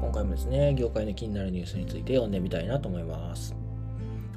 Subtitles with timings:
[0.00, 3.54] 今回もですね、業界の気になるニュースについて読んでみたいなと思います。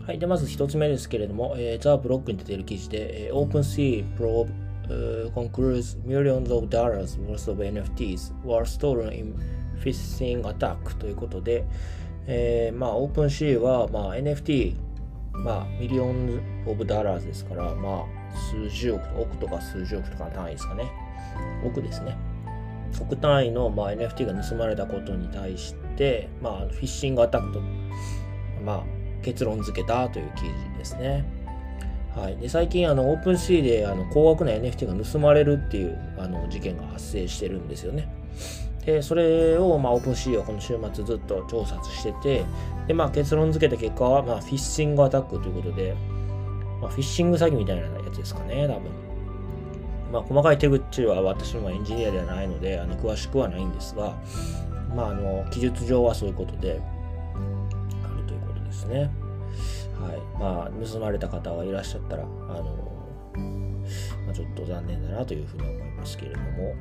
[0.05, 0.19] はい。
[0.19, 4.49] で、まず一つ目ですけれども、えー、ザ・ブロックに出ている記事で、えー、OpenSea Probe、
[4.89, 9.35] uh, concludes millions of dollars worth of NFTs were stolen in
[9.79, 11.65] phishing attack ということで、
[12.27, 14.75] えー、まあ、OpenSea は、まあ、NFT、
[15.33, 18.05] まあ、 million of dollars ですから、まあ、
[18.51, 20.91] 数十億、億とか数十億とか単位ですかね。
[21.65, 22.15] 億ですね。
[23.03, 27.61] 億単位の、まあ、NFT が盗まれたことに対して、まあ、 phishing attack と、
[28.63, 28.83] まあ、
[29.21, 31.25] 結論付けたという記事ですね。
[32.15, 38.07] はい、で最近あの OpenSea であの高額な NFT が盗まれるっていうあの事件が発生してるんですよね。
[38.85, 42.45] でそれを、まあ、 OpenSea はこの週末ずっと調査してて
[42.87, 45.95] で、まあ、結論付けた結果は、まあ、 phishing attack ということで、
[46.79, 49.04] まあ、フィッシング詐欺みたいなやつですかね多分。
[50.15, 54.15] まあ、細かい手口は私もエンジニアではないのであの詳しくはないんですが、
[54.95, 56.79] まあ、あの記述上はそういうことで
[58.01, 59.11] あるということ、ですね。
[59.99, 60.39] はい。
[60.39, 62.63] まあ、盗まれた方がいらっしゃったら、あの、
[64.25, 66.75] まあ、ちょっと残念だなというふうに思いますけれども、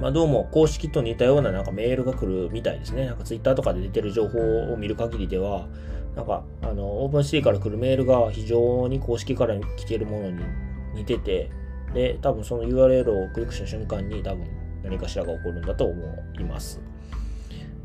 [0.00, 3.06] まあ、どうも公式と似たようななんかメールが来るみたいですね。
[3.06, 5.68] なんかツイッターとかで出てる情報を見る限りでは、
[6.16, 10.42] なんか、あの、 OpenSea から来るメールが非常に公式から来てるものに
[10.94, 11.50] 似てて、
[11.94, 14.46] で、多分その URL をクリックした瞬間に多分
[14.82, 16.80] 何かしらが起こるんだと思います。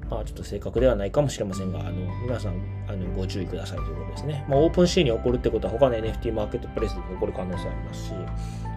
[0.09, 4.45] まあ、ちょっと正確ではないかもしれませんが、あの皆さんあのご注意くださいということですね。
[4.47, 8.11] まあ、 OpenSea に起こるってことは他の NFT マーケットプレイスで起こる可能性ありますし、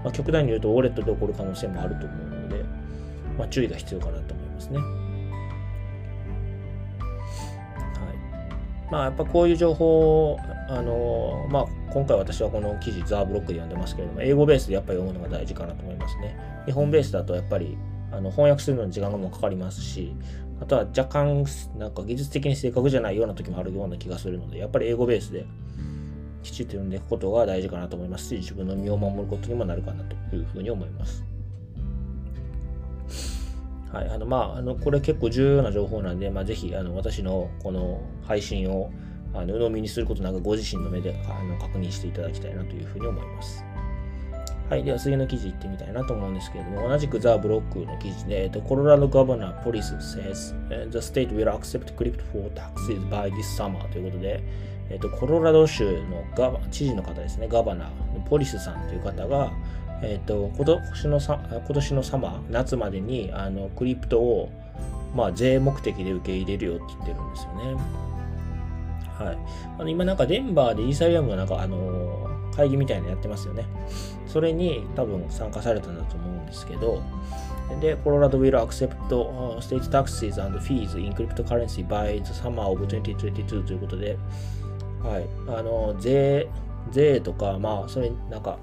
[0.03, 2.65] まあ、極端に言うとウォレットで起こる可能性もあると思うので、
[3.39, 4.79] まあ、注意が必要かなと思いますね。
[4.79, 4.87] はい。
[8.91, 10.39] まあ、やっぱこういう情報、
[10.69, 11.67] あのまあ、
[11.97, 16.37] 今回私はこの記事、ザーブロックで読んでますけれども、英語ベースでやっぱり読むのが大事かなと思いますね。
[16.67, 17.79] 日本ベースだとやっぱり
[18.13, 20.15] あの翻訳するのに時間がもかかりますし、
[20.61, 21.47] あとは若干、
[21.79, 25.47] なんか技術的に正確じゃないような時もあるような気がするので、やっぱり英語ベースで
[26.43, 31.25] きちっと読んでいくことが大事かなと思いますし、自分の身を守ることにもなるかなというふうに思います。
[33.91, 38.91] はい、あのまあ、あのこれ結構重要な情報なんで、まあ、ぜひあの私のこの配信を
[39.37, 43.65] あの鵜呑みにすることなくご自身の目であの確認していただきたいなというふうに思います。
[44.69, 44.83] はい。
[44.83, 54.43] では次の記事行ってみたいなと思うんですけれども、同じくザ・ブロックの記事で、えっと、コロラド・ガバナー・ポリス says the state will accept crypto for taxes by this summer ということで、
[54.91, 59.53] えっと、コロラド州のガバ知事の方ですね、ガバナーポリスさんという方が、
[60.03, 64.51] えっと、今年のさ今年のサマー、夏までにあのクリプトを、
[65.15, 68.06] まあ、税目的で受け入れるよって言ってるんですよね。
[69.19, 69.39] はい。
[69.79, 73.67] あの今なんかデンバーでイーサリアムがなんかあの会議みたいなのやってますよね。
[74.27, 77.03] それに多分参加されたんだと思うんですけど、
[77.81, 78.97] で、コロラド will accept
[79.61, 84.17] state taxes and fees in cryptocurrency by the summer of 2022ということで、
[85.03, 86.49] はい、あの、税、
[86.93, 88.59] 税とか、まあ、それ、なんか、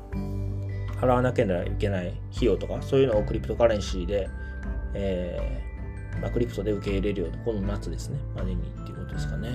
[1.02, 4.30] 払わなければいけない費用とか、そういうのをクリプトカレンシーで、
[4.94, 9.50] えー、まあ、クリプトで受け入れるような、この夏ですね、までにっていうことですかね。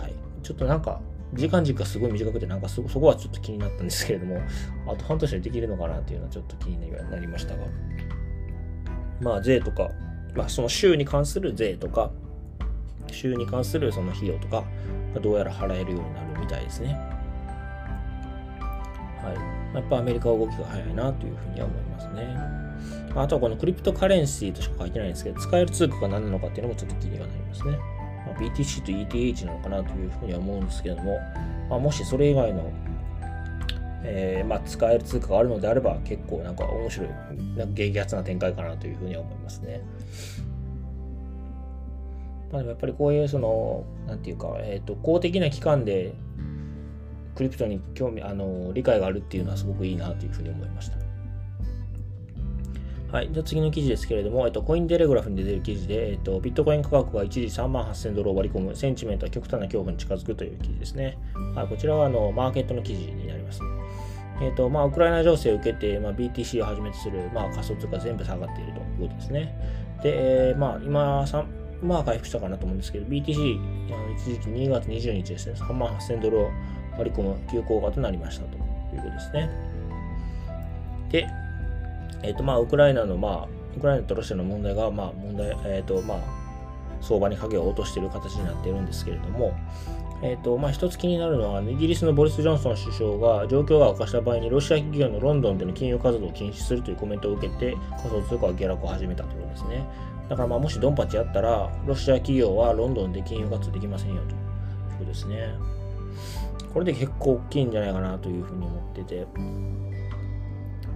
[0.00, 0.14] はい。
[0.42, 1.00] ちょっとなんか、
[1.34, 4.40] 時間軸がすごい短くて、なんかそこはちょっと気になったんですけれども、
[4.86, 7.64] あと半年でできるのかなっていうのはちょっと気になりましたが、
[9.20, 9.90] まあ税とか、
[10.34, 12.10] まあその州に関する税とか、
[13.10, 14.64] 州に関するその費用とか、
[15.20, 16.94] どうやら払えるようになるみたいですね。
[19.22, 19.32] は
[19.72, 19.76] い。
[19.76, 22.56] やっぱアメリカは動きが早いなというふうには思いますね。
[23.14, 27.78] あとはこのクリプトカレンシーとしか書いてないんですけど、使える通貨が何なのかっていうのもちょっと気にはなりますね。
[28.38, 31.18] BTC と ETH なのかなというふうには思うんですけれども、
[31.68, 32.70] まあ、もしそれ以外の、
[34.04, 37.08] えー、まあ、使える通貨があるのであれば結構なんか面白い、
[37.56, 39.80] なんか激アツな展開かなというふうには思いますね。
[42.52, 46.14] まあ、でもやっぱりこういうその、なんていうか、えっ、ー、と、公的な機関で
[47.34, 51.05] クリプトに興味、あの、理解があるっていうのはすごくいいなというふうに思いました。
[53.12, 53.28] はい。
[53.30, 61.18] じゃあ次の記事ですけれども、えっと、コインテレグラフに出ている記事で、えっと、ビットコイン価格が一時3万8000ドルを割り込む、センチメントは極端な恐怖に近づくという記事ですね。
[61.54, 61.68] はい。
[61.68, 63.60] こちらは、あの、マーケットの記事になります。
[64.42, 69.56] えっと、まあ、ウクライナ情勢を受けて、まあ、BTC をはじめとする、まあ、仮想通貨全部下がっているということですね。
[70.02, 71.24] で、えー、まあ、今、
[71.82, 73.58] まあ、回復したかなと思うんですけど、BTC、
[74.16, 76.50] 一時期2月20日ですね、3万8000ドルを
[76.98, 79.50] 割り込む急降下となりましたということですね。
[81.10, 81.26] で、
[82.22, 86.18] えっ、ー、と、まあ、ウクライナの、まあ、ウクライナとロシアの問題が、まあ、問題、えっ、ー、と、まあ、
[87.00, 89.54] 相場に影を落としている形になっているんですけれども、
[90.22, 99.86] えーとまあ、一つ気になるのは、イギリスのボリス・ジョンソン首相が状況が悪化した場合にロシア企業のロンドンでの金融活動を禁止するというコメントを受けて仮想通貨は下落を始めたということですね。
[100.28, 104.36] だからまあもしドンパチやったら、ロシア企業はロンドンで金融活動できませんよという
[104.98, 105.54] ことですね。
[106.72, 109.26] これで結構大きいんじゃないかなというふうに思ってて、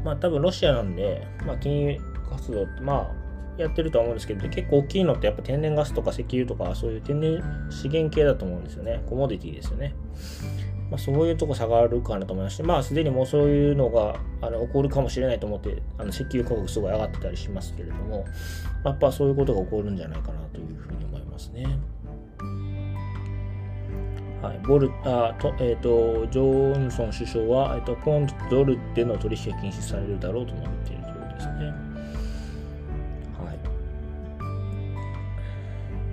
[0.04, 1.98] まあ多分ロシアなんで、まあ、金融
[2.28, 9.02] 活動ってまあやってるとは思うんですけど、結構大きいのってやっぱ天然ガスとか石油とかそういう天然資源系だと思うんですよね。
[9.06, 9.94] コモディティですよね。
[10.90, 18.24] まあ、そういうとこ下がるかなと思いまして、まあすでにもうそういうのがあの起こるかもしれないと思って、あの石油価格すごい上がってたりしますけれども、
[18.84, 21.66] やっぱそういうことが起こるんじゃないかなというふうに思いますね。
[24.42, 31.52] はい、ボルあと,、えーと、ジョンソン首相は、えーと、ポンドとドルでの取引が禁止されるだろうと述べているということですね。
[33.38, 33.52] は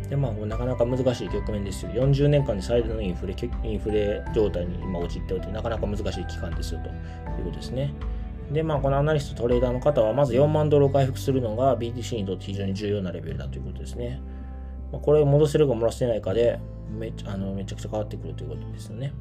[0.06, 1.92] いでまあ、なかなか難しい局面ですよ。
[1.92, 6.92] 40年間で最大のインフレインフレ状態に今陥っておいて、なかなか難しい期間ですよとい
[7.42, 7.94] うことですね。
[8.52, 14.22] で、まあ、このアナリスト、トレーダーの方は、まず4万ドルを回復するのが BTC にとって非常に重要なレベルだということですね。
[14.92, 16.60] まあ、これを戻せるか戻せないかで
[16.90, 19.14] めあのめちゃくちゃ変わってくるということですよね。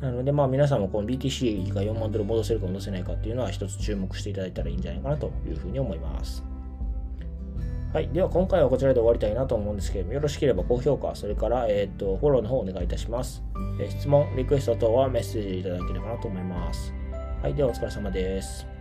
[0.00, 6.44] なので、まあ、皆さんもこの BTC が4万ドル戻せるか戻せないかっていうのは一つ注目していただいたらいいんじゃないかなというふうに思います。
[7.94, 8.08] はい。
[8.08, 13.42] では、今回はこちらで終わりたいなと思うんですけれども、よろしければ高評価、それから、えっ、ー、と、フォローの方お願いいたします。
[13.80, 16.92] え、質問、リクエスト等はメッセージいただければなと思います。
[17.40, 17.54] はい。
[17.54, 18.75] では、お疲れ様です。